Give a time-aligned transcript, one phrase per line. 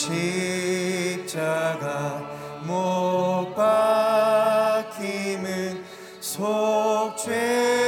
[0.00, 1.84] 십자가
[2.64, 3.54] 못
[4.86, 5.84] 박힘은
[6.20, 7.79] 속죄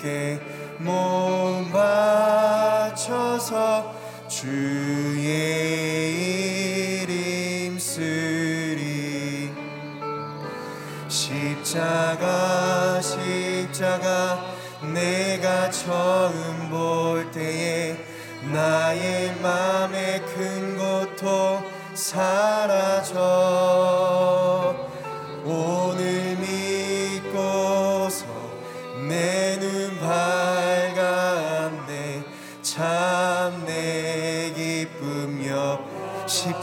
[0.00, 0.40] 주님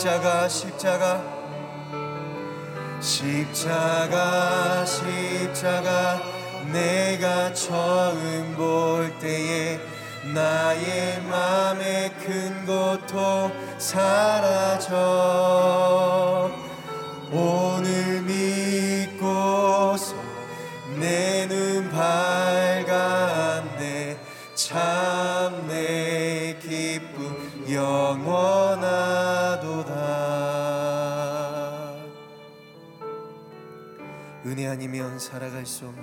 [0.07, 1.21] 십자가 십자가.
[3.01, 6.21] 십자가 십자가.
[6.71, 9.77] 내가 처음 볼 때에
[10.33, 14.95] 나의 맘에 큰 고통 사라져
[34.57, 36.01] 은혜 아니면 살아갈 수 없네.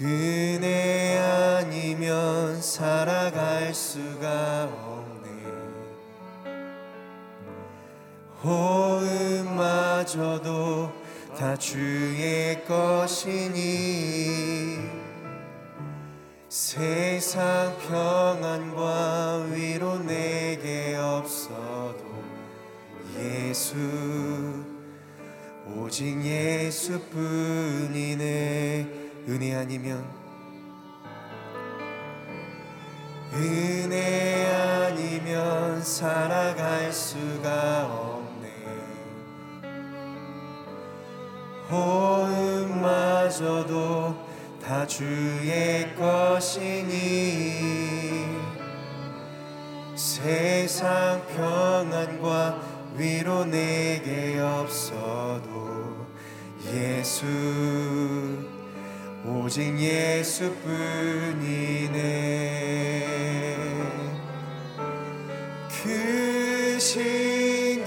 [0.00, 5.30] 은혜 아니면 살아갈 수가 없네.
[9.62, 10.90] 호흡마저도
[11.38, 13.58] 다 주의 것이니
[16.48, 22.02] 세상 평안과 위로 내게 없어도
[23.16, 24.61] 예수
[25.76, 27.12] 오직 예수뿐이네
[29.28, 30.04] 은혜 아니면
[33.34, 38.50] 은혜 아니면 살아갈 수가 없네.
[41.70, 43.52] 호흡마저도
[44.62, 46.92] 다 주의 것이니
[49.94, 56.06] 세상 평안과 위로 내게 없어도
[56.66, 57.24] 예수
[59.24, 60.52] 오직 예수뿐이네.
[65.82, 67.82] 그 신계회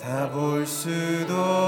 [0.00, 1.67] 다 볼 수도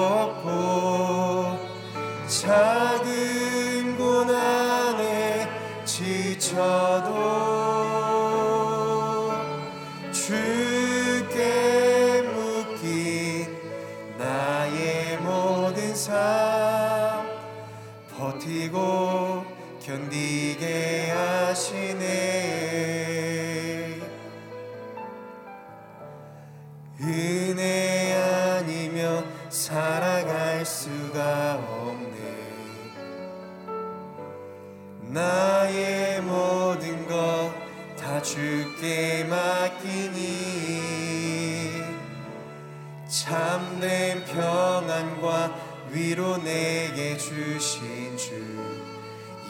[46.21, 48.35] 위로 내게 주신 주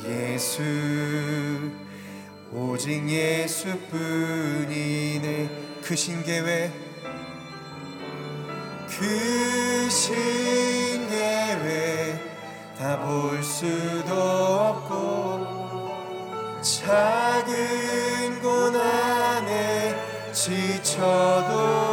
[0.07, 0.63] 예수
[2.53, 4.21] 오직 예수뿐이네
[5.83, 6.71] 크신 계획.
[8.89, 9.89] 크신
[11.09, 12.21] 계획
[12.79, 15.41] 다 볼 수도 없고
[16.63, 19.97] 작은 고난에
[20.33, 21.90] 지쳐도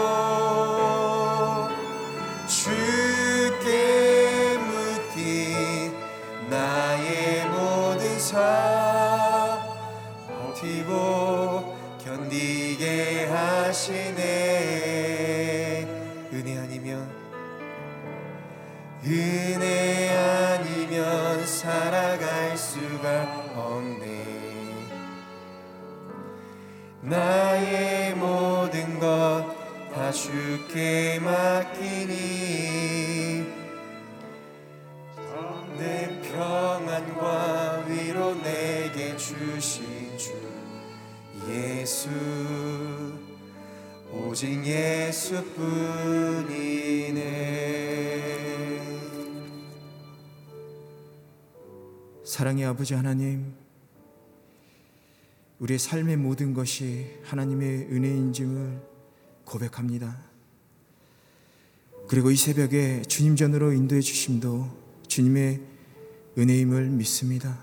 [45.28, 47.18] 예수뿐이네
[52.24, 53.54] 사랑의 아버지 하나님,
[55.60, 58.82] 우리의 삶의 모든 것이 하나님의 은혜인짐을
[59.44, 60.18] 고백합니다.
[62.08, 64.70] 그리고 이 새벽에 주님 전으로 인도해 주심도
[65.08, 65.62] 주님의
[66.38, 67.58] 은혜임을 믿습니다.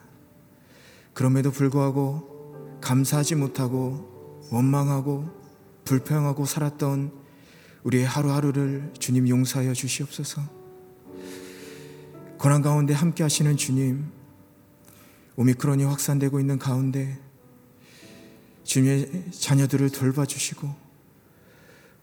[1.15, 5.31] 그럼에도 불구하고 감사하지 못하고 원망하고
[5.85, 7.24] 불평하고 살았던
[7.85, 10.43] 우리의 하루하루를 주님 용서하여 주시옵소서.
[12.39, 14.11] 고난 가운데 함께 하시는 주님,
[15.37, 17.19] 오미크론이 확산되고 있는 가운데
[18.65, 20.75] 주님의 자녀들을 돌봐주시고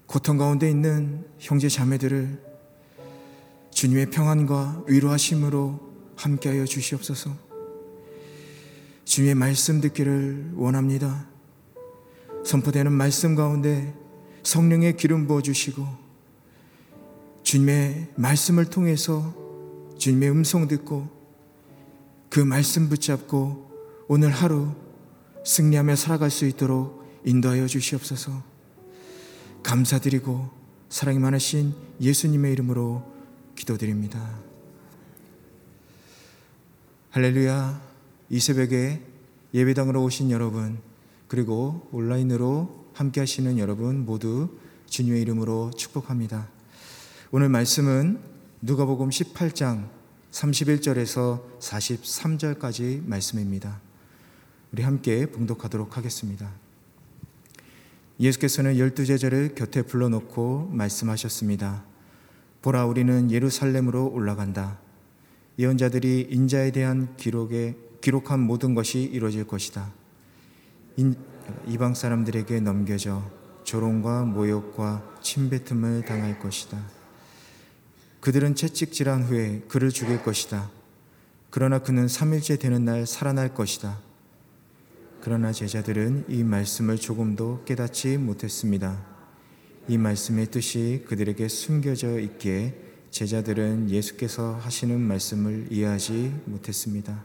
[0.05, 2.51] 고통 가운데 있는 형제 자매들을
[3.71, 7.35] 주님의 평안과 위로하심으로 함께하여 주시옵소서.
[9.05, 11.27] 주님의 말씀 듣기를 원합니다.
[12.45, 13.93] 선포되는 말씀 가운데
[14.43, 15.85] 성령의 기름 부어 주시고
[17.43, 19.35] 주님의 말씀을 통해서
[19.97, 21.09] 주님의 음성 듣고
[22.29, 23.69] 그 말씀 붙잡고
[24.07, 24.71] 오늘 하루
[25.45, 28.43] 승리하며 살아갈 수 있도록 인도하여 주시옵소서.
[29.63, 30.49] 감사드리고
[30.89, 33.03] 사랑이 많으신 예수님의 이름으로
[33.55, 34.39] 기도드립니다.
[37.11, 37.81] 할렐루야.
[38.29, 39.01] 이 새벽에
[39.53, 40.79] 예배당으로 오신 여러분,
[41.27, 44.49] 그리고 온라인으로 함께 하시는 여러분 모두
[44.87, 46.49] 주님의 이름으로 축복합니다.
[47.31, 48.19] 오늘 말씀은
[48.61, 49.87] 누가복음 18장
[50.31, 53.79] 31절에서 43절까지 말씀입니다.
[54.73, 56.51] 우리 함께 봉독하도록 하겠습니다.
[58.19, 61.83] 예수께서는 열두 제자를 곁에 불러놓고 말씀하셨습니다.
[62.61, 64.79] 보라, 우리는 예루살렘으로 올라간다.
[65.57, 69.91] 예언자들이 인자에 대한 기록에 기록한 모든 것이 이루어질 것이다.
[70.97, 71.15] 인,
[71.67, 73.23] 이방 사람들에게 넘겨져
[73.63, 76.77] 조롱과 모욕과 침뱉음을 당할 것이다.
[78.19, 80.69] 그들은 채찍질한 후에 그를 죽일 것이다.
[81.49, 83.99] 그러나 그는 3일째 되는 날 살아날 것이다.
[85.21, 89.05] 그러나 제자들은 이 말씀을 조금도 깨닫지 못했습니다.
[89.87, 92.75] 이 말씀의 뜻이 그들에게 숨겨져 있기에
[93.11, 97.23] 제자들은 예수께서 하시는 말씀을 이해하지 못했습니다.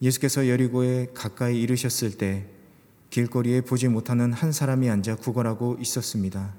[0.00, 2.48] 예수께서 여리고에 가까이 이르셨을 때
[3.12, 6.54] 길거리에 보지 못하는 한 사람이 앉아 구걸하고 있었습니다.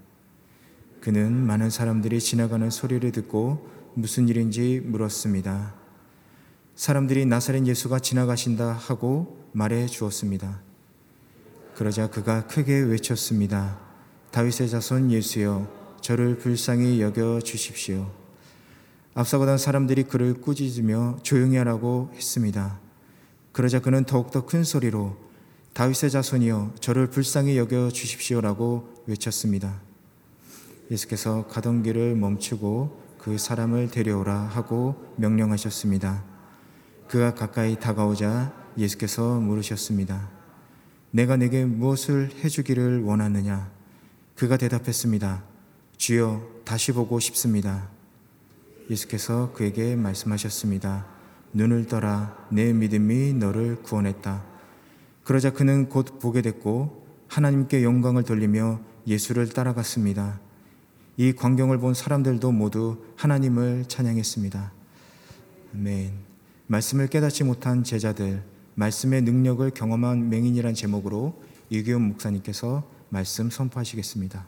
[1.02, 5.74] 그는 많은 사람들이 지나가는 소리를 듣고 무슨 일인지 물었습니다.
[6.76, 10.62] 사람들이 나사렛 예수가 지나가신다 하고 말해 주었습니다.
[11.74, 13.80] 그러자 그가 크게 외쳤습니다.
[14.30, 18.12] 다윗의 자손 예수여, 저를 불쌍히 여겨 주십시오.
[19.16, 22.80] 앞서가던 사람들이 그를 꾸짖으며 조용히 하라고 했습니다.
[23.54, 25.33] 그러자 그는 더욱더 큰 소리로
[25.74, 29.82] 다윗의 자손이여, 저를 불쌍히 여겨 주십시오라고 외쳤습니다.
[30.92, 36.24] 예수께서 가던 길을 멈추고 그 사람을 데려오라 하고 명령하셨습니다.
[37.08, 40.30] 그가 가까이 다가오자 예수께서 물으셨습니다.
[41.10, 43.72] 내가 내게 무엇을 해주기를 원하느냐?
[44.36, 45.44] 그가 대답했습니다.
[45.98, 47.90] 주여, 다시 보고 싶습니다.
[48.92, 51.08] 예수께서 그에게 말씀하셨습니다.
[51.54, 54.53] 눈을 떠라, 내 믿음이 너를 구원했다.
[55.24, 60.40] 그러자 그는 곧 보게 됐고 하나님께 영광을 돌리며 예수를 따라갔습니다.
[61.18, 64.72] 이 광경을 본 사람들도 모두 하나님을 찬양했습니다.
[65.76, 66.14] 아멘.
[66.68, 68.44] 말씀을 깨닫지 못한 제자들,
[68.76, 74.46] 말씀의 능력을 경험한 맹인이란 제목으로 이기훈 목사님께서 말씀 선포하시겠습니다.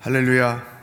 [0.00, 0.80] 할렐루야.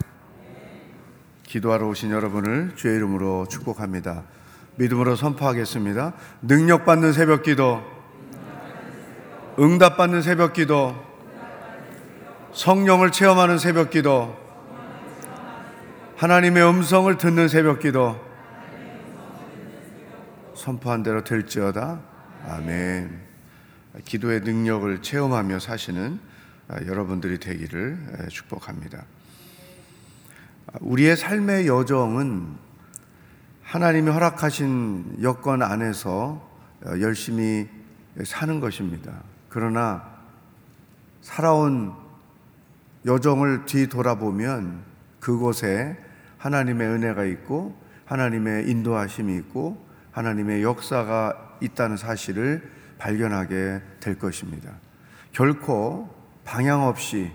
[1.43, 4.36] 기도하러 오신 여러분을 주의 이름으로 축복합니다.
[4.77, 6.13] 믿음으로 선포하겠습니다.
[6.41, 7.83] 능력받는 새벽 기도,
[9.59, 10.95] 응답받는 새벽 기도,
[12.53, 14.35] 성령을 체험하는 새벽 기도,
[16.15, 18.19] 하나님의 음성을 듣는 새벽 기도,
[20.55, 22.01] 선포한 대로 될지어다.
[22.47, 23.27] 아멘.
[24.05, 26.19] 기도의 능력을 체험하며 사시는
[26.85, 29.05] 여러분들이 되기를 축복합니다.
[30.81, 32.66] 우리의 삶의 여정은
[33.67, 36.41] 하나님이 허락하신 여건 안에서
[37.01, 37.67] 열심히
[38.23, 39.21] 사는 것입니다.
[39.49, 40.09] 그러나
[41.19, 41.93] 살아온
[43.05, 44.83] 여정을 뒤돌아보면
[45.19, 45.97] 그곳에
[46.37, 54.71] 하나님의 은혜가 있고 하나님의 인도하심이 있고 하나님의 역사가 있다는 사실을 발견하게 될 것입니다.
[55.33, 56.07] 결코
[56.45, 57.33] 방향 없이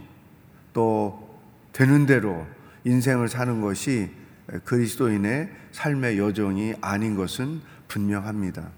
[0.73, 1.39] 또
[1.75, 2.47] 되는 대로
[2.85, 4.22] 인생을 사는 것이
[4.65, 8.71] 그리스도인의 삶의 여정이 아닌 것은 분명합니다.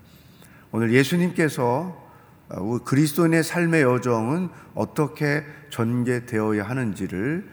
[0.70, 2.02] 오늘 예수님께서
[2.84, 7.48] 그리스도인의 삶의 여정은 어떻게 전개되어야 하는지를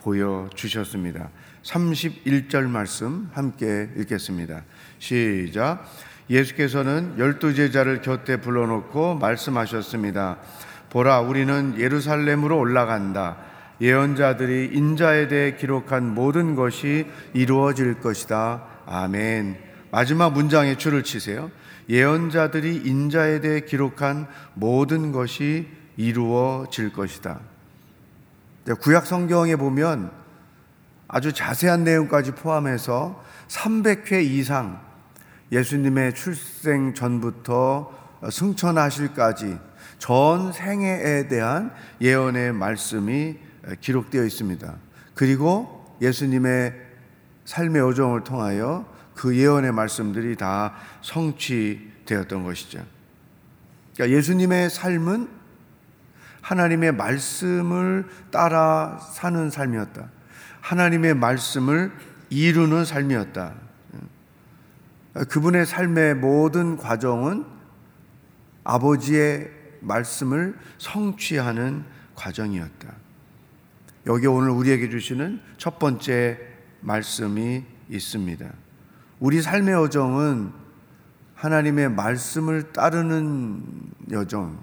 [0.00, 1.30] 보여주셨습니다.
[1.62, 4.64] 31절 말씀 함께 읽겠습니다.
[4.98, 5.84] 시작.
[6.28, 10.38] 예수께서는 열두 제자를 곁에 불러놓고 말씀하셨습니다.
[10.90, 13.36] 보라, 우리는 예루살렘으로 올라간다.
[13.80, 18.64] 예언자들이 인자에 대해 기록한 모든 것이 이루어질 것이다.
[18.86, 19.56] 아멘.
[19.90, 21.50] 마지막 문장에 줄을 치세요.
[21.88, 27.40] 예언자들이 인자에 대해 기록한 모든 것이 이루어질 것이다.
[28.80, 30.10] 구약 성경에 보면
[31.08, 34.80] 아주 자세한 내용까지 포함해서 300회 이상
[35.50, 37.92] 예수님의 출생 전부터
[38.30, 39.58] 승천하실까지
[39.98, 43.36] 전 생애에 대한 예언의 말씀이
[43.80, 44.74] 기록되어 있습니다.
[45.14, 46.74] 그리고 예수님의
[47.44, 52.84] 삶의 여정을 통하여 그 예언의 말씀들이 다 성취되었던 것이죠.
[53.94, 55.28] 그러니까 예수님의 삶은
[56.40, 60.08] 하나님의 말씀을 따라 사는 삶이었다.
[60.60, 61.92] 하나님의 말씀을
[62.30, 63.54] 이루는 삶이었다.
[65.28, 67.44] 그분의 삶의 모든 과정은
[68.64, 69.50] 아버지의
[69.80, 73.01] 말씀을 성취하는 과정이었다.
[74.06, 76.38] 여기 오늘 우리에게 주시는 첫 번째
[76.80, 78.52] 말씀이 있습니다.
[79.20, 80.52] 우리 삶의 여정은
[81.34, 83.62] 하나님의 말씀을 따르는
[84.10, 84.58] 여정,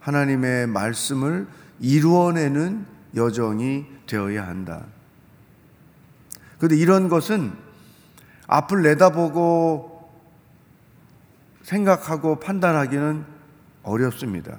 [0.00, 1.46] 하나님의 말씀을
[1.80, 2.84] 이루어내는
[3.14, 4.86] 여정이 되어야 한다.
[6.56, 7.52] 그런데 이런 것은
[8.48, 10.10] 앞을 내다보고
[11.62, 13.24] 생각하고 판단하기는
[13.84, 14.58] 어렵습니다.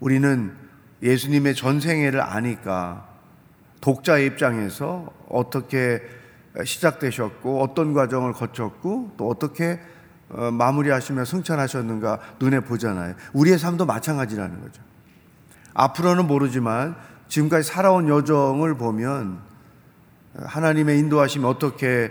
[0.00, 0.63] 우리는
[1.04, 3.06] 예수님의 전생애를 아니까
[3.80, 6.02] 독자의 입장에서 어떻게
[6.64, 9.78] 시작되셨고 어떤 과정을 거쳤고 또 어떻게
[10.30, 13.14] 어, 마무리하시며 승천하셨는가 눈에 보잖아요.
[13.34, 14.82] 우리의 삶도 마찬가지라는 거죠.
[15.74, 16.96] 앞으로는 모르지만
[17.28, 19.40] 지금까지 살아온 여정을 보면
[20.34, 22.10] 하나님의 인도하심이 어떻게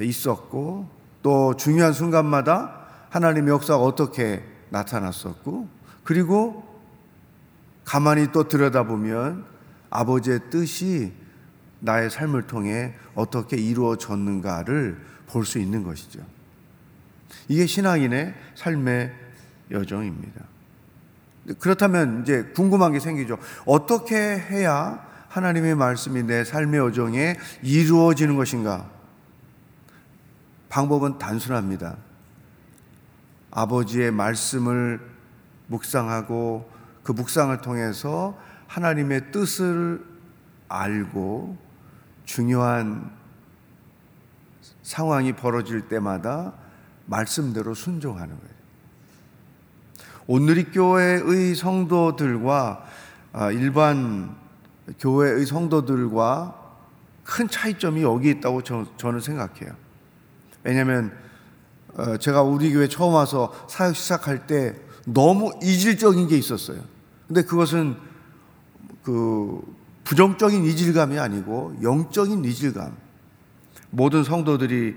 [0.00, 0.88] 있었고
[1.22, 5.68] 또 중요한 순간마다 하나님의 역사가 어떻게 나타났었고
[6.04, 6.67] 그리고
[7.88, 9.46] 가만히 또 들여다보면
[9.88, 11.10] 아버지의 뜻이
[11.80, 16.20] 나의 삶을 통해 어떻게 이루어졌는가를 볼 수 있는 것이죠.
[17.48, 19.14] 이게 신앙인의 삶의
[19.70, 20.44] 여정입니다.
[21.58, 23.38] 그렇다면 이제 궁금한 게 생기죠.
[23.64, 28.90] 어떻게 해야 하나님의 말씀이 내 삶의 여정에 이루어지는 것인가?
[30.68, 31.96] 방법은 단순합니다.
[33.50, 35.00] 아버지의 말씀을
[35.68, 36.77] 묵상하고
[37.08, 38.36] 그 묵상을 통해서
[38.66, 40.04] 하나님의 뜻을
[40.68, 41.56] 알고
[42.26, 43.10] 중요한
[44.82, 46.52] 상황이 벌어질 때마다
[47.06, 48.54] 말씀대로 순종하는 거예요.
[50.26, 52.84] 온누리교회의 성도들과
[53.32, 54.36] 아, 일반
[55.00, 56.60] 교회의 성도들과
[57.24, 59.72] 큰 차이점이 여기 있다고 저, 는 생각해요.
[60.62, 61.16] 왜냐하면
[61.94, 66.97] 어, 제가 우리 교회 처음 와서 사역 시작할 때 너무 이질적인 게 있었어요.
[67.28, 67.96] 근데 그것은
[69.02, 69.60] 그
[70.04, 72.96] 부정적인 이질감이 아니고 영적인 이질감.
[73.90, 74.96] 모든 성도들이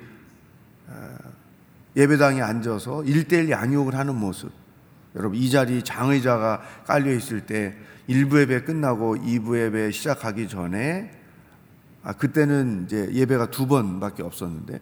[0.88, 1.18] 어,
[1.98, 4.52] 예배당에 앉아서 일대일 양육을 하는 모습.
[5.16, 7.76] 여러분 이 자리 장의자가 깔려 있을 때
[8.08, 11.12] 1부 예배 끝나고 2부 예배 시작하기 전에
[12.04, 14.80] 아 그때는 이제 예배가 두 번밖에 없었는데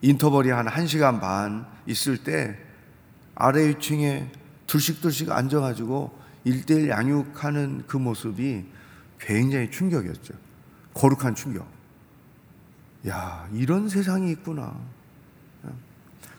[0.00, 2.56] 인터벌이 한 1시간 반 있을 때
[3.34, 4.30] 아래 위층에
[4.66, 8.64] 둘씩 둘씩 앉아 가지고 일대일 양육하는 그 모습이
[9.18, 10.34] 굉장히 충격이었죠.
[10.92, 11.66] 거룩한 충격.
[13.08, 14.74] 야, 이런 세상이 있구나.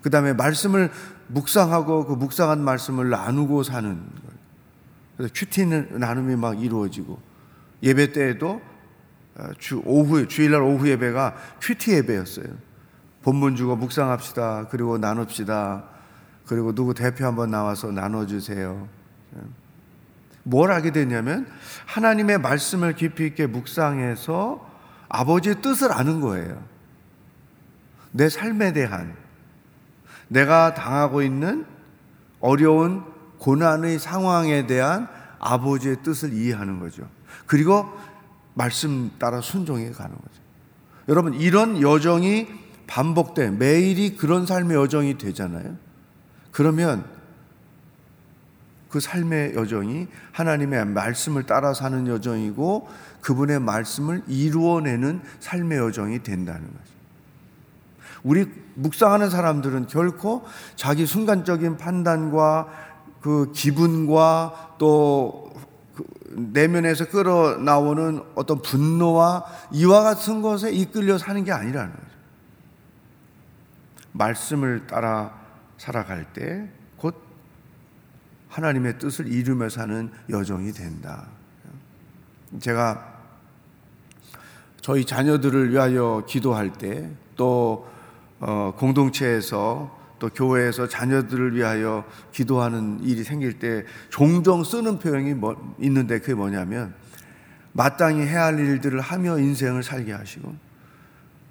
[0.01, 0.91] 그 다음에 말씀을
[1.27, 4.35] 묵상하고 그 묵상한 말씀을 나누고 사는 거예요.
[5.17, 7.19] 그래서 QT 나눔이 막 이루어지고
[7.81, 8.61] 예배 때에도
[9.37, 12.45] 어, 주 오후에 주일날 오후 예배가 QT 예배였어요.
[13.23, 14.67] 본문 주고 묵상합시다.
[14.69, 15.85] 그리고 나눕시다.
[16.45, 18.87] 그리고 누구 대표 한번 나와서 나눠주세요.
[20.47, 21.47] 뭘 하게 됐냐면
[21.87, 24.69] 하나님의 말씀을 깊이 있게 묵상해서
[25.09, 26.63] 아버지의 뜻을 아는 거예요.
[28.11, 29.15] 내 삶에 대한
[30.27, 31.65] 내가 당하고 있는
[32.39, 33.03] 어려운
[33.39, 35.07] 고난의 상황에 대한
[35.39, 37.07] 아버지의 뜻을 이해하는 거죠.
[37.47, 37.91] 그리고
[38.53, 40.41] 말씀 따라 순종해 가는 거죠.
[41.09, 42.47] 여러분, 이런 여정이
[42.87, 45.75] 반복돼 매일이 그런 삶의 여정이 되잖아요.
[46.51, 47.14] 그러면
[48.95, 52.87] 그 삶의 여정이 하나님의 말씀을 따라 사는 여정이고
[53.19, 56.95] 그분의 말씀을 이루어내는 삶의 여정이 된다는 거죠.
[58.23, 60.45] 우리 묵상하는 사람들은 결코
[60.77, 62.69] 자기 순간적인 판단과
[63.19, 71.91] 그 기분과 또그 내면에서 끌어 나오는 어떤 분노와 이와 같은 것에 이끌려 사는 게 아니라는
[71.91, 72.07] 거죠.
[74.13, 75.33] 말씀을 따라
[75.77, 76.84] 살아갈 때곧
[78.55, 81.27] 하나님의 뜻을 이루며 사는 여정이 된다.
[82.61, 83.13] 제가
[84.79, 87.85] 저희 자녀들을 위하여 기도할 때또
[88.39, 96.19] 어, 공동체에서 또 교회에서 자녀들을 위하여 기도하는 일이 생길 때 종종 쓰는 표현이 뭐, 있는데
[96.19, 96.93] 그게 뭐냐면
[97.73, 100.55] 마땅히 해야 할 일들을 하며 인생을 살게 하시고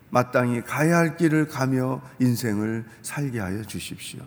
[0.08, 4.22] 마땅히 가야 할 길을 가며 인생을 살게 하여 주십시오.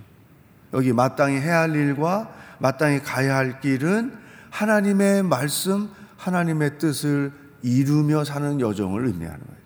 [0.73, 4.13] 여기 마땅히 해야 할 일과 마땅히 가야 할 길은
[4.49, 9.57] 하나님의 말씀, 하나님의 뜻을 이루며 사는 여정을 의미하는 거예요.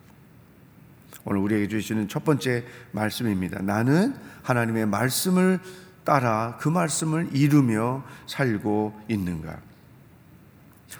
[1.23, 3.61] 오늘 우리에게 주시는 첫 번째 말씀입니다.
[3.61, 5.59] 나는 하나님의 말씀을
[6.03, 9.59] 따라 그 말씀을 이루며 살고 있는가.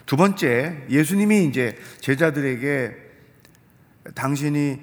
[0.06, 2.96] 두 번째, 예수님이 이제 제자들에게
[4.16, 4.80] 당신이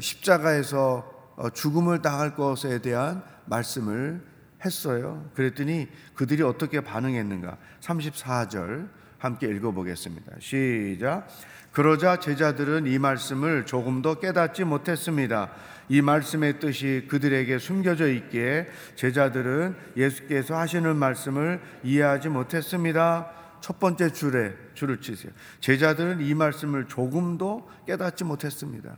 [0.00, 4.22] 십자가에서 어, 죽음을 당할 것에 대한 말씀을
[4.64, 5.28] 했어요.
[5.34, 7.56] 그랬더니 그들이 어떻게 반응했는가?
[7.80, 8.88] 34절
[9.18, 10.32] 함께 읽어보겠습니다.
[10.40, 11.28] 시작.
[11.72, 15.50] 그러자 제자들은 이 말씀을 조금도 깨닫지 못했습니다.
[15.88, 23.30] 이 말씀의 뜻이 그들에게 숨겨져 있기에 제자들은 예수께서 하시는 말씀을 이해하지 못했습니다.
[23.60, 25.32] 첫 번째 줄에 줄을 치세요.
[25.60, 28.96] 제자들은 이 말씀을 조금도 깨닫지 못했습니다.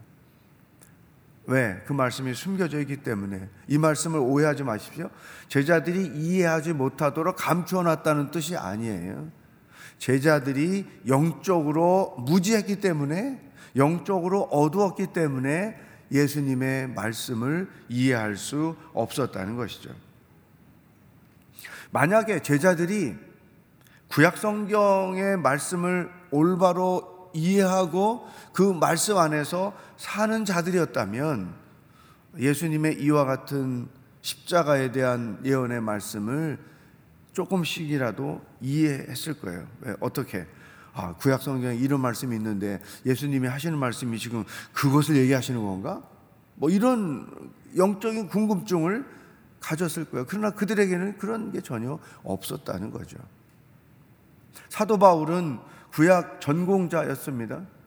[1.49, 1.83] 왜?
[1.87, 5.09] 그 말씀이 숨겨져 있기 때문에 이 말씀을 오해하지 마십시오.
[5.49, 9.31] 제자들이 이해하지 못하도록 감추어 놨다는 뜻이 아니에요.
[9.99, 13.41] 제자들이 영적으로 무지했기 때문에
[13.77, 15.81] 영적으로 어두웠기 때문에
[16.13, 19.91] 예수님의 말씀을 이해할 수 없었다는 것이죠.
[21.91, 23.17] 만약에 제자들이
[24.09, 31.55] 구약 성경의 말씀을 올바로 이해하고 그 말씀 안에서 사는 자들이었다면
[32.39, 33.89] 예수님의 이와 같은
[34.23, 36.59] 십자가에 대한 예언의 말씀을
[37.33, 39.67] 조금씩이라도 이해했을 거예요.
[39.81, 39.95] 왜?
[40.01, 40.47] 어떻게?
[40.95, 46.03] 아, 구약 성경에 이런 말씀이 있는데 예수님이 하시는 말씀이 지금 그것을 얘기하시는 건가?
[46.55, 49.05] 뭐 이런 영적인 궁금증을
[49.61, 50.27] 가졌을 거예요.
[50.29, 53.19] 그러나 그들에게는 그런 게 전혀 없었다는 거죠.
[54.69, 55.59] 사도 바울은
[55.93, 57.78] 구약 전공자였습니다.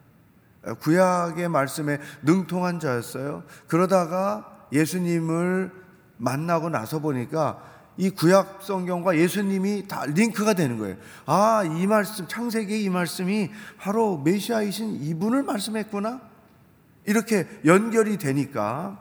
[0.79, 3.43] 구약의 말씀에 능통한 자였어요.
[3.67, 5.71] 그러다가 예수님을
[6.17, 7.63] 만나고 나서 보니까
[7.97, 10.95] 이 구약 성경과 예수님이 다 링크가 되는 거예요.
[11.25, 16.21] 아, 이 말씀, 창세기 이 말씀이 바로 메시아이신 이분을 말씀했구나?
[17.05, 18.99] 이렇게 연결이 되니까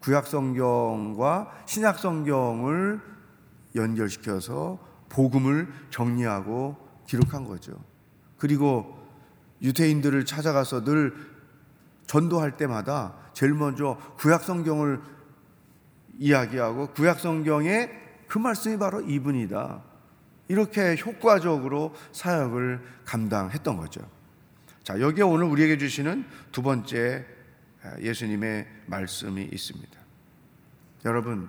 [0.00, 3.00] 구약 성경과 신약 성경을
[3.74, 7.72] 연결시켜서 복음을 정리하고 기록한 거죠.
[8.36, 8.97] 그리고
[9.62, 11.14] 유대인들을 찾아가서 늘
[12.06, 15.00] 전도할 때마다 제일 먼저 구약 성경을
[16.18, 17.90] 이야기하고 구약 성경에
[18.26, 19.82] 그 말씀이 바로 이분이다.
[20.48, 24.00] 이렇게 효과적으로 사역을 감당했던 거죠.
[24.82, 27.26] 자, 여기에 오늘 우리에게 주시는 두 번째
[28.00, 29.98] 예수님의 말씀이 있습니다.
[31.04, 31.48] 여러분,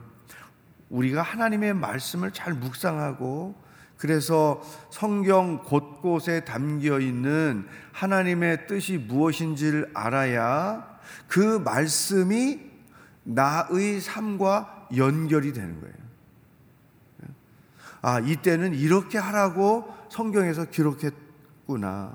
[0.89, 3.55] 우리가 하나님의 말씀을 잘 묵상하고
[3.99, 12.61] 그래서 성경 곳곳에 담겨 있는 하나님의 뜻이 무엇인지를 알아야 그 말씀이
[13.23, 15.95] 나의 삶과 연결이 되는 거예요.
[18.01, 22.13] 아, 이때는 이렇게 하라고 성경에서 기록했구나.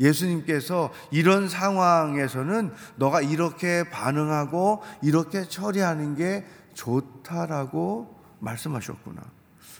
[0.00, 9.22] 예수님께서 이런 상황에서는 너가 이렇게 반응하고 이렇게 처리하는 게 좋다라고 말씀하셨구나.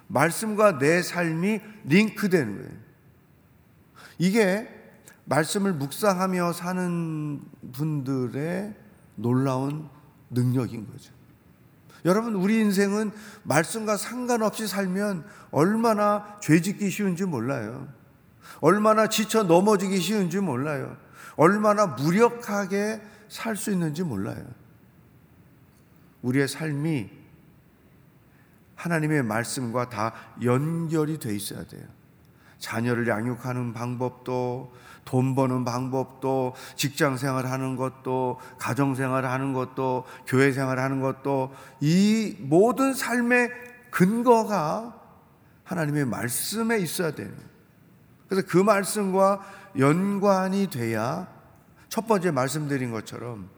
[0.07, 2.71] 말씀과 내 삶이 링크되는 거예요.
[4.19, 4.69] 이게
[5.25, 7.41] 말씀을 묵상하며 사는
[7.73, 8.75] 분들의
[9.17, 9.89] 놀라운
[10.31, 11.13] 능력인 거죠.
[12.05, 13.11] 여러분, 우리 인생은
[13.43, 17.89] 말씀과 상관없이 살면 얼마나 죄 짓기 쉬운지 몰라요.
[18.61, 20.97] 얼마나 지쳐 넘어지기 쉬운지 몰라요.
[21.37, 24.45] 얼마나 무력하게 살 수 있는지 몰라요.
[26.23, 27.11] 우리의 삶이
[28.77, 30.12] 하나님의 말씀과 다
[30.43, 31.83] 연결이 돼 있어야 돼요.
[32.59, 34.73] 자녀를 양육하는 방법도
[35.05, 41.55] 돈 버는 방법도 직장 생활 하는 것도 가정 생활 하는 것도 교회 생활 하는 것도
[41.81, 43.51] 이 모든 삶의
[43.91, 45.01] 근거가
[45.65, 47.31] 하나님의 말씀에 있어야 돼요.
[48.29, 49.41] 그래서 그 말씀과
[49.79, 51.29] 연관이 돼야
[51.89, 53.49] 첫 번째 말씀드린 것처럼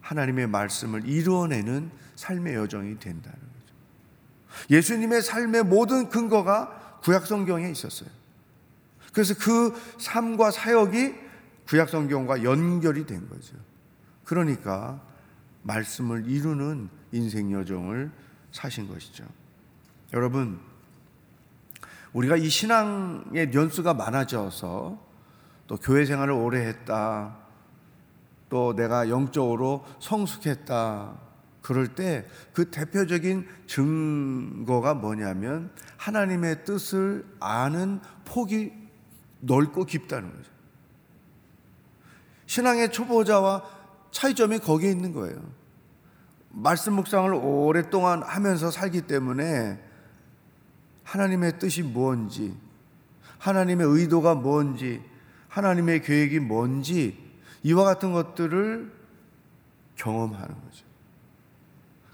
[0.00, 3.47] 하나님의 말씀을 이루어내는 삶의 여정이 된다는.
[4.70, 8.08] 예수님의 삶의 모든 근거가 구약 성경에 있었어요.
[9.12, 11.14] 그래서 그 삶과 사역이
[11.66, 13.56] 구약 성경과 연결이 된 거죠.
[14.24, 15.00] 그러니까
[15.62, 18.10] 말씀을 이루는 인생 여정을
[18.52, 19.24] 사신 것이죠.
[20.12, 20.60] 여러분,
[22.12, 24.98] 우리가 이 신앙의 연수가 많아져서
[25.66, 27.36] 또 교회 생활을 오래 했다.
[28.48, 31.27] 또 내가 영적으로 성숙했다.
[31.68, 38.72] 그럴 때 그 대표적인 증거가 뭐냐면 하나님의 뜻을 아는 폭이
[39.40, 40.50] 넓고 깊다는 거죠.
[42.46, 43.62] 신앙의 초보자와
[44.10, 45.36] 차이점이 거기에 있는 거예요.
[46.48, 49.78] 말씀 묵상을 오랫동안 하면서 살기 때문에
[51.04, 52.56] 하나님의 뜻이 뭔지,
[53.36, 55.02] 하나님의 의도가 뭔지,
[55.48, 57.16] 하나님의 계획이 뭔지,
[57.62, 58.90] 이와 같은 것들을
[59.96, 60.87] 경험하는 거죠.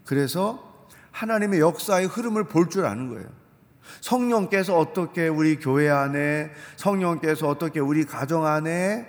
[0.04, 3.28] 그래서 하나님의 역사의 흐름을 볼 줄 아는 거예요.
[4.00, 9.06] 성령께서 어떻게 우리 교회 안에, 성령께서 어떻게 우리 가정 안에,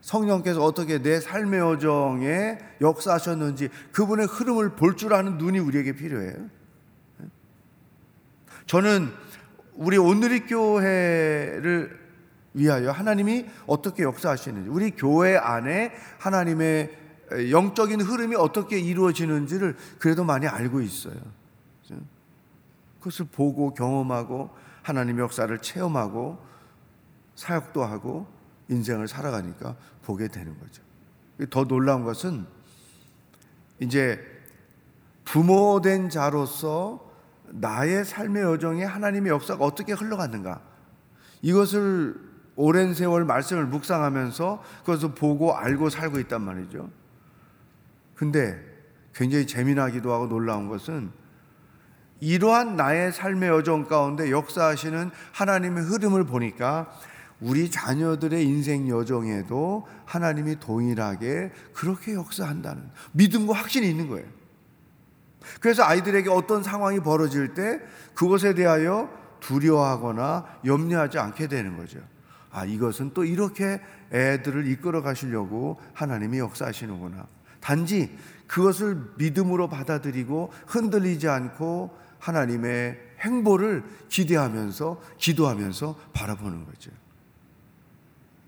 [0.00, 6.34] 성령께서 어떻게 내 삶의 여정에 역사하셨는지 그분의 흐름을 볼 줄 아는 눈이 우리에게 필요해요.
[8.66, 9.10] 저는
[9.74, 12.06] 우리 오늘의 교회를
[12.54, 20.80] 위하여 하나님이 어떻게 역사하시는지, 우리 교회 안에 하나님의 영적인 흐름이 어떻게 이루어지는지를 그래도 많이 알고
[20.80, 21.16] 있어요.
[22.98, 24.50] 그것을 보고 경험하고
[24.82, 26.38] 하나님의 역사를 체험하고
[27.34, 28.26] 사역도 하고
[28.68, 30.82] 인생을 살아가니까 보게 되는 거죠.
[31.50, 32.46] 더 놀라운 것은
[33.80, 34.20] 이제
[35.24, 37.12] 부모된 자로서
[37.48, 40.60] 나의 삶의 여정에 하나님의 역사가 어떻게 흘러갔는가
[41.42, 42.16] 이것을
[42.56, 46.90] 오랜 세월 말씀을 묵상하면서 그것을 보고 알고 살고 있단 말이죠.
[48.16, 48.58] 근데
[49.14, 51.10] 굉장히 재미나기도 하고 놀라운 것은
[52.20, 56.90] 이러한 나의 삶의 여정 가운데 역사하시는 하나님의 흐름을 보니까
[57.40, 64.26] 우리 자녀들의 인생 여정에도 하나님이 동일하게 그렇게 역사한다는 믿음과 확신이 있는 거예요.
[65.60, 67.80] 그래서 아이들에게 어떤 상황이 벌어질 때
[68.14, 72.00] 그것에 대하여 두려워하거나 염려하지 않게 되는 거죠.
[72.50, 73.80] 아, 이것은 또 이렇게
[74.12, 77.26] 애들을 이끌어 가시려고 하나님이 역사하시는구나.
[77.66, 86.92] 단지 그것을 믿음으로 받아들이고 흔들리지 않고 하나님의 행보를 기대하면서 기도하면서 바라보는 거죠.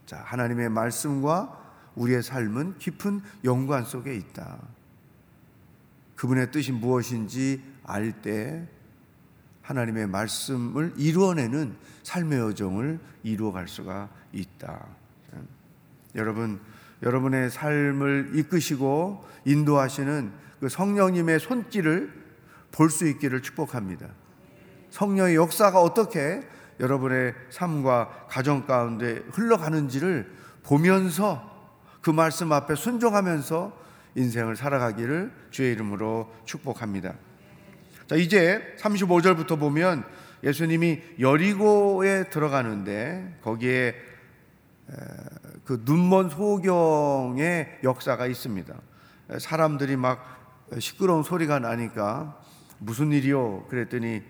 [0.06, 4.58] 자, 하나님의 말씀과 우리의 삶은 깊은 연관 속에 있다.
[6.14, 8.68] 그분의 뜻이 무엇인지 알 때
[9.62, 14.86] 하나님의 말씀을 이루어내는 삶의 여정을 이루어갈 수가 있다.
[16.14, 16.60] 여러분,
[17.02, 22.12] 여러분의 삶을 이끄시고 인도하시는 그 성령님의 손길을
[22.72, 24.08] 볼 수 있기를 축복합니다.
[24.90, 26.42] 성령의 역사가 어떻게
[26.80, 30.30] 여러분의 삶과 가정 가운데 흘러가는지를
[30.62, 33.76] 보면서 그 말씀 앞에 순종하면서
[34.14, 37.14] 인생을 살아가기를 주의 이름으로 축복합니다.
[38.06, 40.04] 자, 이제 35절부터 보면
[40.42, 43.94] 예수님이 여리고에 들어가는데 거기에
[45.68, 48.74] 그 눈먼 소경의 역사가 있습니다.
[49.38, 52.40] 사람들이 막 시끄러운 소리가 나니까
[52.78, 53.66] 무슨 일이요?
[53.68, 54.22] 그랬더니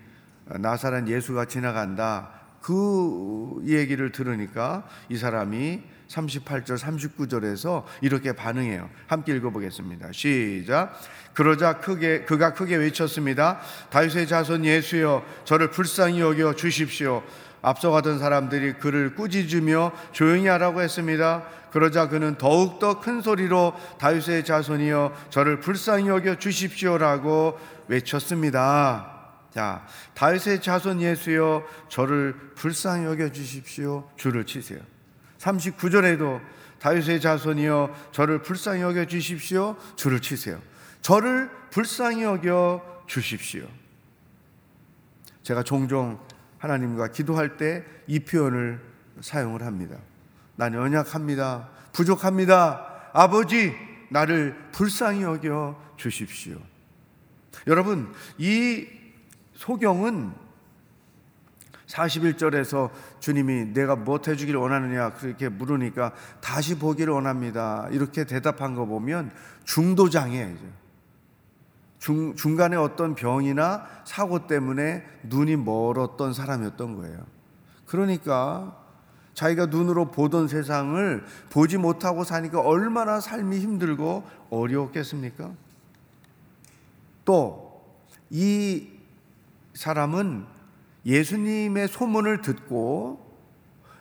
[0.43, 2.31] 나사렛 예수가 지나간다.
[2.61, 8.89] 그 얘기를 들으니까 이 사람이 38절 39절에서 이렇게 반응해요.
[9.07, 10.11] 함께 읽어 보겠습니다.
[10.11, 10.99] 시작.
[11.33, 13.61] 그러자 크게 그가 크게 외쳤습니다.
[13.91, 17.23] 다윗의 자손 예수여 저를 불쌍히 여겨 주십시오.
[17.61, 21.43] 앞서가던 사람들이 그를 꾸짖으며 조용히 하라고 했습니다.
[21.71, 29.19] 그러자 그는 더욱더 큰 소리로 다윗의 자손이여 저를 불쌍히 여겨 주십시오라고 외쳤습니다.
[29.53, 34.09] 자, 다윗의 자손 예수여 저를 불쌍히 여겨 주십시오.
[34.15, 34.79] 줄을 치세요.
[35.39, 36.39] 39절에도
[36.79, 39.75] 다윗의 자손이여 저를 불쌍히 여겨 주십시오.
[39.95, 40.61] 줄을 치세요.
[41.01, 43.67] 저를 불쌍히 여겨 주십시오.
[45.43, 46.19] 제가 종종
[46.59, 48.81] 하나님과 기도할 때 이 표현을
[49.21, 49.95] 사용을 합니다.
[50.55, 51.69] 난 연약합니다.
[51.93, 53.11] 부족합니다.
[53.13, 53.73] 아버지,
[54.09, 56.57] 나를 불쌍히 여겨 주십시오.
[57.67, 58.87] 여러분, 이
[59.53, 60.31] 소경은
[61.85, 67.87] 41절에서 주님이 내가 무엇 해주기를 원하느냐 그렇게 물으니까 다시 보기를 원합니다.
[67.91, 69.31] 이렇게 대답한 거 보면
[69.65, 70.55] 중도장애
[71.99, 77.19] 중, 중간에 어떤 병이나 사고 때문에 눈이 멀었던 사람이었던 거예요.
[77.85, 78.77] 그러니까
[79.33, 85.51] 자기가 눈으로 보던 세상을 보지 못하고 사니까 얼마나 삶이 힘들고 어려웠겠습니까?
[87.25, 87.69] 또
[88.29, 88.87] 이
[89.73, 90.45] 사람은
[91.05, 93.27] 예수님의 소문을 듣고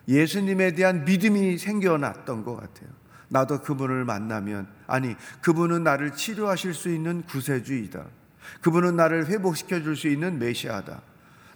[0.06, 2.88] 예수님에 대한 믿음이 생겨났던 것 같아요.
[3.28, 8.04] 나도 그분을 만나면 아니 그분은 나를 치료하실 수 있는 구세주이다.
[8.62, 11.02] 그분은 나를 회복시켜 줄 수 있는 메시아다.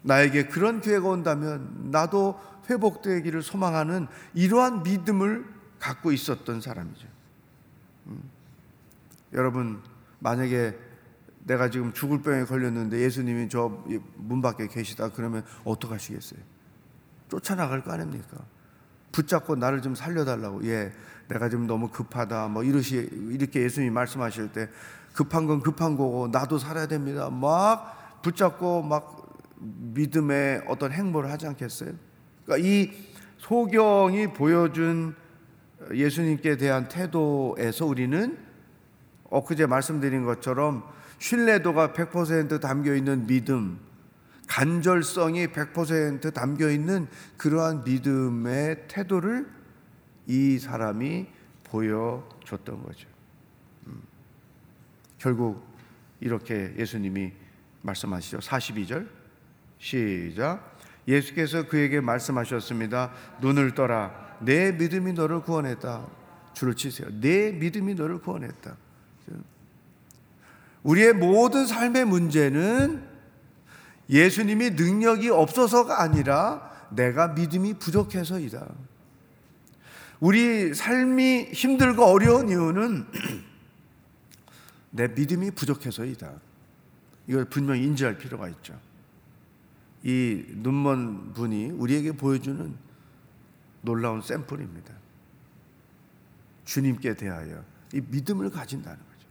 [0.02, 5.44] 나에게 그런 기회가 온다면 나도 회복되기를 소망하는 이러한 믿음을
[5.78, 7.08] 갖고 있었던 사람이죠.
[8.08, 8.22] 음.
[9.32, 9.80] 여러분
[10.18, 10.76] 만약에
[11.44, 13.82] 내가 지금 죽을 병에 걸렸는데 예수님이 저
[14.16, 16.40] 문 밖에 계시다 그러면 어떡하시겠어요?
[17.28, 18.38] 쫓아나갈 거 아닙니까?
[19.10, 20.92] 붙잡고 나를 좀 살려달라고 예
[21.32, 24.68] 내가 지금 너무 급하다 뭐 이러시 이렇게 예수님이 말씀하실 때
[25.14, 29.22] 급한 건 급한 거고 나도 살아야 됩니다 막 붙잡고 막
[29.58, 31.92] 믿음의 어떤 행보를 하지 않겠어요?
[32.44, 32.90] 그러니까 이
[33.38, 35.14] 소경이 보여준
[35.92, 38.38] 예수님께 대한 태도에서 우리는
[39.24, 40.84] 엊그제 말씀드린 것처럼
[41.18, 43.78] 신뢰도가 100% 담겨 있는 믿음,
[44.48, 49.61] 간절성이 100% 담겨 있는 그러한 믿음의 태도를
[50.26, 51.26] 이 사람이
[51.64, 53.08] 보여줬던 거죠.
[53.86, 54.02] 음.
[55.18, 55.64] 결국
[56.20, 57.32] 이렇게 예수님이
[57.82, 58.38] 말씀하시죠.
[58.38, 59.08] 42절
[59.78, 60.78] 시작.
[61.08, 63.12] 예수께서 그에게 말씀하셨습니다.
[63.40, 64.36] 눈을 떠라.
[64.40, 66.06] 내 믿음이 너를 구원했다.
[66.54, 67.08] 줄을 치세요.
[67.20, 68.76] 내 믿음이 너를 구원했다.
[70.82, 73.08] 우리의 모든 삶의 문제는
[74.08, 78.66] 예수님이 능력이 없어서가 아니라 내가 믿음이 부족해서이다.
[80.22, 83.06] 우리 삶이 힘들고 어려운 이유는
[84.90, 86.32] 내 믿음이 부족해서이다.
[87.26, 88.78] 이걸 분명히 인지할 필요가 있죠.
[90.04, 92.72] 이 눈먼 분이 우리에게 보여주는
[93.80, 94.94] 놀라운 샘플입니다.
[96.66, 99.28] 주님께 대하여 이 믿음을 가진다는 거죠.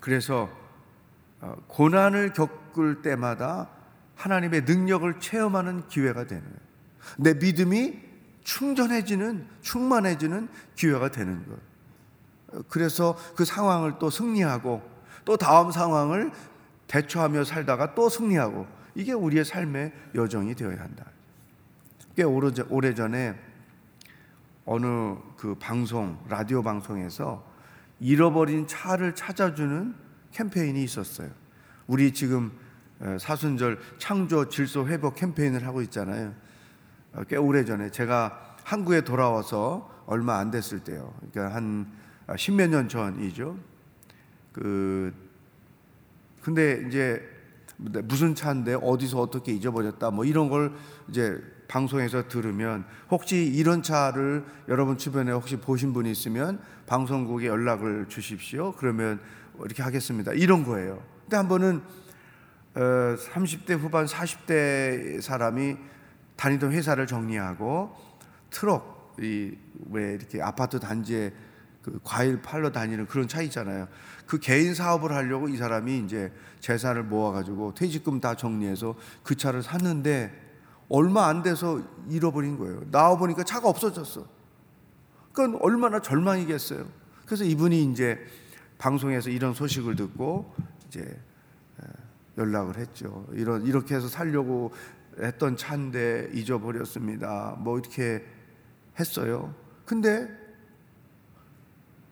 [0.00, 0.50] 그래서
[1.40, 3.70] 어, 고난을 겪을 때마다
[4.16, 6.58] 하나님의 능력을 체험하는 기회가 되는 거예요.
[7.18, 8.11] 내 믿음이
[8.44, 11.58] 충전해지는 충만해지는 기회가 되는 것.
[12.68, 14.82] 그래서 그 상황을 또 승리하고
[15.24, 16.32] 또 다음 상황을
[16.86, 21.06] 대처하며 살다가 또 승리하고 이게 우리의 삶의 여정이 되어야 한다.
[22.14, 23.34] 꽤 오래 전에
[24.64, 27.50] 어느 그 방송 라디오 방송에서
[28.00, 29.94] 잃어버린 차를 찾아주는
[30.32, 31.30] 캠페인이 있었어요.
[31.86, 32.52] 우리 지금
[33.18, 36.34] 사순절 창조 질서 회복 캠페인을 하고 있잖아요.
[37.14, 41.14] 어, 꽤 오래 전에 제가 한국에 돌아와서 얼마 안 됐을 때요.
[41.32, 41.86] 그러니까 한
[42.26, 43.58] 아, 십몇 년 전이죠.
[44.52, 45.12] 그
[46.42, 47.22] 근데 이제
[47.76, 50.72] 무슨 차인데 어디서 어떻게 잊어버렸다 뭐 이런 걸
[51.08, 58.72] 이제 방송에서 들으면 혹시 이런 차를 여러분 주변에 혹시 보신 분이 있으면 방송국에 연락을 주십시오.
[58.72, 59.20] 그러면
[59.64, 60.32] 이렇게 하겠습니다.
[60.32, 61.02] 이런 거예요.
[61.22, 61.82] 근데 한 번은
[62.74, 62.80] 어,
[63.16, 65.76] 30대 후반 40대 사람이
[66.42, 67.94] 다니던 회사를 정리하고
[68.50, 71.32] 트럭 이왜 이렇게 아파트 단지에
[71.82, 73.86] 그 과일 팔러 다니는 그런 차 있잖아요.
[74.26, 80.32] 그 개인 사업을 하려고 이 사람이 이제 재산을 모아가지고 퇴직금 다 정리해서 그 차를 샀는데
[80.88, 82.90] 얼마 안 돼서 잃어버린 거예요.
[82.90, 84.26] 나와 보니까 차가 없어졌어.
[85.32, 86.84] 그건 얼마나 절망이겠어요.
[87.24, 88.18] 그래서 이분이 이제
[88.78, 90.52] 방송에서 이런 소식을 듣고
[90.88, 91.20] 이제
[92.36, 93.26] 연락을 했죠.
[93.32, 94.72] 이런 이렇게 해서 살려고
[95.20, 97.56] 했던 차인데 잊어버렸습니다.
[97.58, 98.24] 뭐 이렇게
[98.98, 99.54] 했어요.
[99.84, 100.28] 근데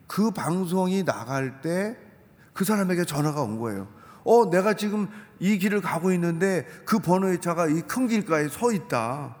[0.07, 2.11] 그 방송이 나갈 때
[2.53, 3.87] 그 사람에게 전화가 온 거예요.
[4.23, 5.07] 어, 내가 지금
[5.39, 9.35] 이 길을 가고 있는데 그 번호의 차가 이 큰 길가에 서 있다.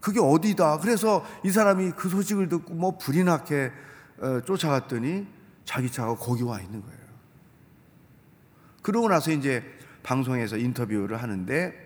[0.00, 0.78] 그게 어디다.
[0.78, 3.70] 그래서 이 사람이 그 소식을 듣고 뭐 불이 나게
[4.18, 5.26] 어, 쫓아갔더니
[5.64, 6.98] 자기 차가 거기 와 있는 거예요.
[8.82, 9.64] 그러고 나서 이제
[10.02, 11.85] 방송에서 인터뷰를 하는데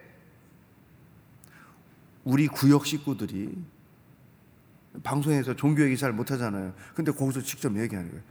[2.24, 3.56] 우리 구역 식구들이
[5.02, 6.74] 방송에서 종교 얘기 잘 못하잖아요.
[6.94, 8.24] 근데 거기서 직접 얘기하는 거예요.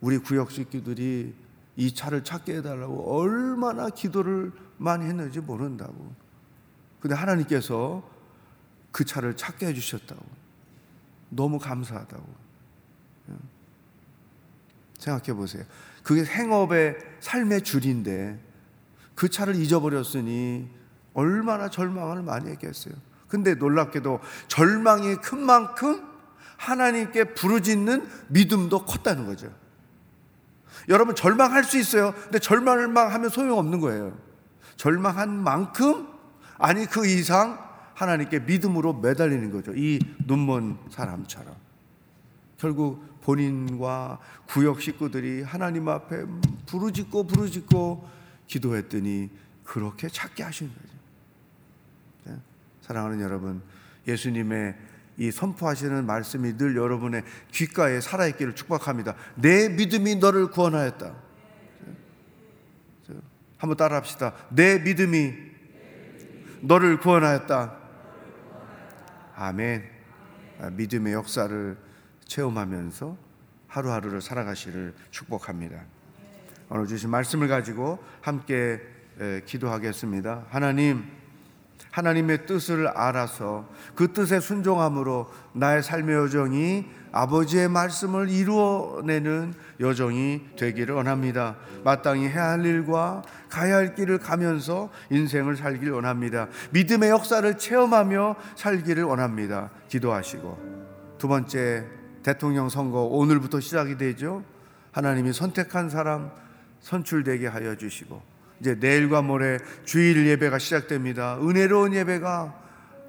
[0.00, 1.34] 우리 구역 식구들이
[1.76, 6.14] 이 차를 찾게 해달라고 얼마나 기도를 많이 했는지 모른다고.
[7.00, 8.08] 근데 하나님께서
[8.90, 10.24] 그 차를 찾게 해주셨다고.
[11.30, 12.34] 너무 감사하다고.
[13.30, 13.34] 예.
[14.98, 15.64] 생각해 보세요.
[16.02, 18.40] 그게 생업의 삶의 줄인데
[19.14, 20.68] 그 차를 잊어버렸으니
[21.14, 22.94] 얼마나 절망을 많이 했겠어요.
[23.28, 26.06] 근데 놀랍게도 절망이 큰 만큼
[26.56, 29.52] 하나님께 부르짖는 믿음도 컸다는 거죠.
[30.88, 32.14] 여러분 절망할 수 있어요.
[32.14, 34.18] 근데 절망을 하면 소용없는 거예요.
[34.76, 36.08] 절망한 만큼
[36.58, 37.58] 아니 그 이상
[37.94, 39.72] 하나님께 믿음으로 매달리는 거죠.
[39.74, 41.54] 이 눈먼 사람처럼.
[42.56, 46.24] 결국 본인과 구역 식구들이 하나님 앞에
[46.66, 48.08] 부르짖고 부르짖고
[48.46, 49.30] 기도했더니
[49.64, 50.97] 그렇게 찾게 하신 거죠.
[52.88, 52.94] 네?
[52.94, 53.62] 사랑하는 여러분,
[54.06, 54.74] 예수님의
[55.18, 57.22] 이 선포하시는 말씀이 늘 여러분의
[57.52, 59.14] 귓가에 살아있기를 축복합니다.
[59.34, 61.14] 내 믿음이 너를 구원하였다.
[63.58, 64.32] 한번 따라합시다.
[64.50, 65.34] 내 믿음이
[66.62, 67.76] 너를 구원하였다.
[69.34, 69.84] 아멘.
[70.60, 71.76] 아, 믿음의 역사를
[72.24, 73.16] 체험하면서
[73.66, 75.84] 하루하루를 살아가시를 축복합니다.
[76.70, 78.80] 오늘 주신 말씀을 가지고 함께
[79.44, 80.46] 기도하겠습니다.
[80.48, 81.17] 하나님,
[81.90, 91.56] 하나님의 뜻을 알아서 그 뜻에 순종함으로 나의 삶의 여정이 아버지의 말씀을 이루어내는 여정이 되기를 원합니다.
[91.84, 96.48] 마땅히 해야 할 일과 가야 할 길을 가면서 인생을 살기를 원합니다.
[96.70, 99.70] 믿음의 역사를 체험하며 살기를 원합니다.
[99.88, 101.86] 기도하시고 두 번째
[102.22, 104.44] 대통령 선거 오늘부터 시작이 되죠.
[104.92, 106.30] 하나님이 선택한 사람
[106.80, 108.27] 선출되게 하여 주시고
[108.60, 111.38] 이제 내일과 모레 주일 예배가 시작됩니다.
[111.40, 112.54] 은혜로운 예배가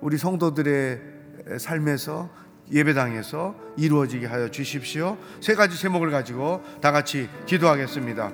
[0.01, 1.01] 우리 성도들의
[1.57, 2.29] 삶에서
[2.71, 5.17] 예배당에서 이루어지게 하여 주십시오.
[5.41, 8.31] 세 가지 제목을 가지고 다 같이 기도하겠습니다.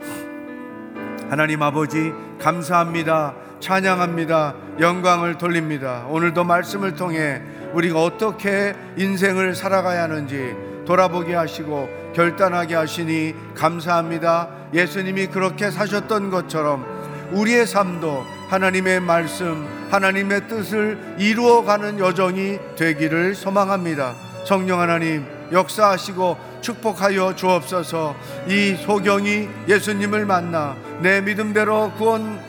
[1.30, 3.36] 하나님 아버지 감사합니다.
[3.62, 4.56] 찬양합니다.
[4.80, 6.06] 영광을 돌립니다.
[6.10, 7.41] 오늘도 말씀을 통해
[7.73, 10.54] 우리가 어떻게 인생을 살아가야 하는지
[10.86, 14.49] 돌아보게 하시고 결단하게 하시니 감사합니다.
[14.73, 16.94] 예수님이 그렇게 사셨던 것처럼
[17.36, 24.15] 우리의 삶도 하나님의 말씀, 하나님의 뜻을 이루어가는 여정이 되기를 소망합니다.
[24.45, 28.15] 성령 하나님 역사하시고 축복하여 주옵소서.
[28.48, 32.39] 이 소경이 예수님을 만나 내 믿음대로 구원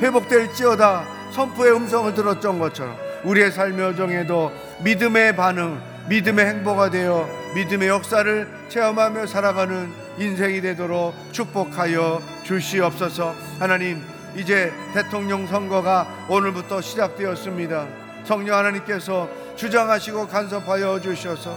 [0.00, 4.50] 회복될지어다 선포의 음성을 들었던 것처럼 우리의 삶의 여정에도
[4.82, 13.34] 믿음의 반응, 믿음의 행보가 되어 믿음의 역사를 체험하며 살아가는 인생이 되도록 축복하여 주시옵소서.
[13.58, 14.02] 하나님
[14.36, 17.86] 이제 대통령 선거가 오늘부터 시작되었습니다.
[18.24, 21.56] 성령 하나님께서 주장하시고 간섭하여 주셔서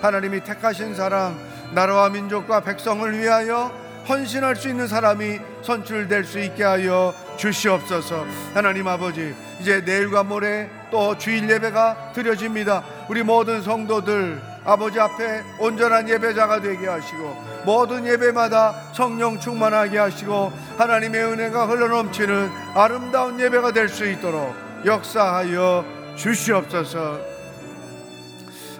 [0.00, 1.38] 하나님이 택하신 사람,
[1.72, 3.72] 나라와 민족과 백성을 위하여
[4.08, 8.26] 헌신할 수 있는 사람이 선출될 수 있게 하여 주시옵소서.
[8.52, 12.84] 하나님 아버지, 이제 내일과 모레 또 주일 예배가 드려집니다.
[13.08, 21.24] 우리 모든 성도들 아버지 앞에 온전한 예배자가 되게 하시고 모든 예배마다 성령 충만하게 하시고 하나님의
[21.24, 24.54] 은혜가 흘러넘치는 아름다운 예배가 될 수 있도록
[24.84, 25.84] 역사하여
[26.16, 27.20] 주시옵소서.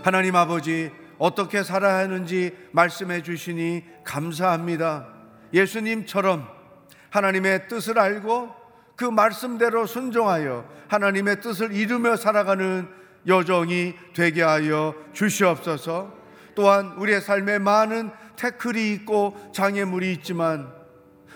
[0.02, 5.06] 하나님 아버지 어떻게 살아야 하는지 말씀해 주시니 감사합니다.
[5.52, 6.46] 예수님처럼
[7.10, 8.50] 하나님의 뜻을 알고
[8.96, 12.88] 그 말씀대로 순종하여 하나님의 뜻을 이루며 살아가는
[13.26, 16.23] 여정이 되게 하여 주시옵소서.
[16.54, 20.72] 또한 우리의 삶에 많은 태클이 있고 장애물이 있지만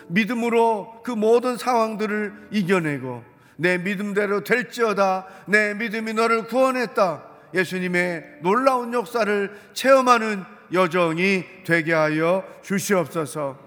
[0.08, 3.22] 믿음으로 그 모든 상황들을 이겨내고
[3.56, 13.58] 내 믿음대로 될지어다 내 믿음이 너를 구원했다 예수님의 놀라운 역사를 체험하는 여정이 되게 하여 주시옵소서.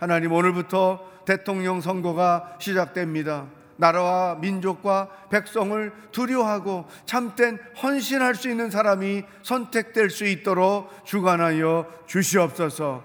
[0.00, 3.46] 하나님 오늘부터 대통령 선거가 시작됩니다
[3.78, 13.02] 나라와 민족과 백성을 두려워하고 참된 헌신할 수 있는 사람이 선택될 수 있도록 주관하여 주시옵소서.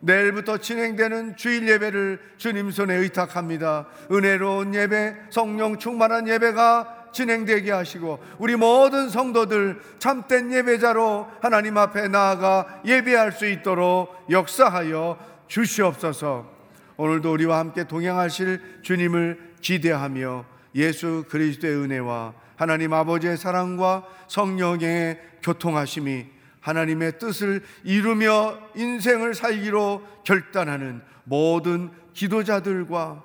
[0.00, 3.86] 내일부터 진행되는 주일 예배를 주님 손에 의탁합니다.
[4.10, 12.66] 은혜로운 예배, 성령 충만한 예배가 진행되게 하시고 우리 모든 성도들 참된 예배자로 하나님 앞에 나아가
[12.84, 15.16] 예배할 수 있도록 역사하여
[15.46, 16.56] 주시옵소서.
[16.98, 20.44] 오늘도 우리와 함께 동행하실 주님을 기대하며
[20.76, 26.26] 예수 그리스도의 은혜와 하나님 아버지의 사랑과 성령의 교통하심이
[26.60, 33.24] 하나님의 뜻을 이루며 인생을 살기로 결단하는 모든 기도자들과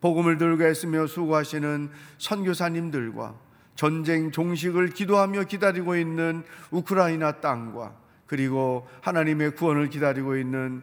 [0.00, 3.34] 복음을 들고 애쓰며 수고하시는 선교사님들과
[3.74, 7.94] 전쟁 종식을 기도하며 기다리고 있는 우크라이나 땅과
[8.26, 10.82] 그리고 하나님의 구원을 기다리고 있는